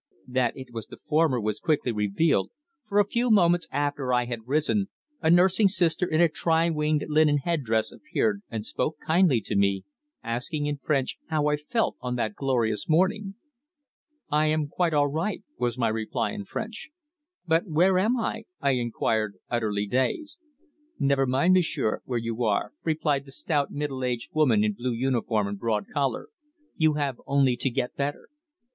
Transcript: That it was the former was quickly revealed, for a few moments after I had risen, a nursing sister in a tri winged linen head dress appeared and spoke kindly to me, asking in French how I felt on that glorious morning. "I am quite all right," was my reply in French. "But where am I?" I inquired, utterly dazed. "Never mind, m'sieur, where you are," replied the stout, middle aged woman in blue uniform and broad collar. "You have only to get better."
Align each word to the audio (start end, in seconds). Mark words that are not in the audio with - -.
That 0.27 0.57
it 0.57 0.69
was 0.73 0.87
the 0.87 0.97
former 0.97 1.39
was 1.39 1.59
quickly 1.59 1.91
revealed, 1.91 2.49
for 2.89 2.97
a 2.97 3.05
few 3.05 3.29
moments 3.29 3.67
after 3.71 4.11
I 4.11 4.25
had 4.25 4.47
risen, 4.47 4.87
a 5.21 5.29
nursing 5.29 5.67
sister 5.67 6.07
in 6.07 6.19
a 6.19 6.27
tri 6.27 6.71
winged 6.71 7.05
linen 7.07 7.37
head 7.37 7.61
dress 7.61 7.91
appeared 7.91 8.41
and 8.49 8.65
spoke 8.65 8.97
kindly 9.05 9.41
to 9.41 9.55
me, 9.55 9.83
asking 10.23 10.65
in 10.65 10.77
French 10.77 11.17
how 11.27 11.45
I 11.49 11.55
felt 11.55 11.97
on 12.01 12.15
that 12.15 12.33
glorious 12.33 12.89
morning. 12.89 13.35
"I 14.31 14.47
am 14.47 14.67
quite 14.69 14.91
all 14.95 15.05
right," 15.07 15.43
was 15.59 15.77
my 15.77 15.89
reply 15.89 16.31
in 16.31 16.45
French. 16.45 16.89
"But 17.45 17.67
where 17.67 17.99
am 17.99 18.17
I?" 18.19 18.45
I 18.59 18.71
inquired, 18.71 19.35
utterly 19.51 19.85
dazed. 19.85 20.43
"Never 20.97 21.27
mind, 21.27 21.53
m'sieur, 21.53 22.01
where 22.05 22.17
you 22.17 22.43
are," 22.43 22.73
replied 22.83 23.25
the 23.25 23.31
stout, 23.31 23.69
middle 23.69 24.03
aged 24.03 24.31
woman 24.33 24.63
in 24.63 24.73
blue 24.73 24.93
uniform 24.93 25.47
and 25.47 25.59
broad 25.59 25.85
collar. 25.93 26.29
"You 26.75 26.93
have 26.93 27.21
only 27.27 27.55
to 27.57 27.69
get 27.69 27.95
better." 27.95 28.29